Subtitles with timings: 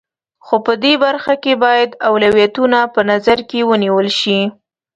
[0.45, 4.39] خو په دې برخه کې باید اولویتونه په نظر کې ونیول شي.